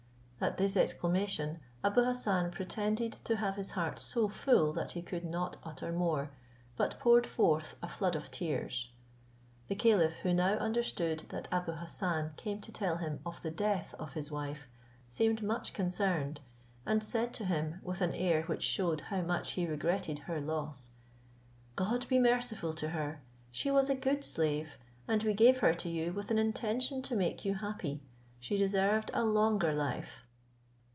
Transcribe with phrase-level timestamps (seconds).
[0.43, 5.23] at this exclamation Abou Hassan pretended to have his heart so full, that he could
[5.23, 6.31] not utter more,
[6.75, 8.89] but poured forth a flood of tears.
[9.67, 13.93] The caliph, who now understood that Abou Hassan came to tell him of the death
[13.99, 14.67] of his wife,
[15.11, 16.39] seemed much concerned,
[16.87, 20.89] and said to him with an air which shewed how much he regretted her loss,
[21.75, 23.21] "God be merciful to her:
[23.51, 27.15] she was a good slave, and we gave her to you with an intention to
[27.15, 28.01] make you happy:
[28.39, 30.25] she deserved a longer life."